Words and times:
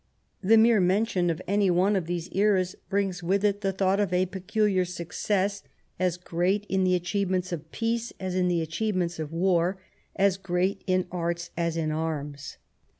The 0.41 0.57
mere 0.57 0.79
mention 0.79 1.29
of 1.29 1.43
any 1.47 1.69
one 1.69 1.95
of 1.95 2.07
these 2.07 2.27
eras 2.31 2.75
brings 2.89 3.21
with 3.21 3.45
it 3.45 3.61
the 3.61 3.71
thought 3.71 3.99
of 3.99 4.11
a 4.11 4.25
peculiar 4.25 4.83
success 4.83 5.61
as 5.99 6.17
great 6.17 6.65
in 6.67 6.83
the 6.83 6.95
achievements 6.95 7.51
of 7.51 7.71
peace 7.71 8.11
as 8.19 8.33
in 8.33 8.47
the 8.47 8.63
achievements 8.63 9.19
of 9.19 9.31
war, 9.31 9.79
as 10.15 10.37
great 10.37 10.83
in 10.87 11.05
arts 11.11 11.51
as 11.55 11.77
in 11.77 11.91
arms. 11.91 12.57